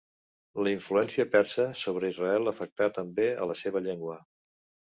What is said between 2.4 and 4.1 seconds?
afectar també a la seva